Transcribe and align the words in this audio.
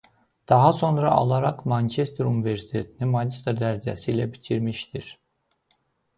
Daha 0.49 0.73
sonra 0.73 1.11
alaraq 1.17 1.59
Mançester 1.73 2.29
Universitetini 2.31 3.11
magistr 3.17 3.61
dərəcəsi 3.61 4.11
ilə 4.15 4.27
bitirmişdir. 4.35 5.13